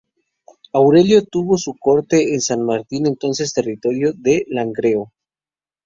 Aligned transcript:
Aurelio 0.79 1.21
tuvo 1.31 1.59
su 1.59 1.75
corte 1.79 2.33
en 2.33 2.41
San 2.41 2.65
Martín, 2.65 3.05
entonces 3.05 3.53
territorio 3.53 4.13
de 4.17 4.45
Langreo. 4.49 5.11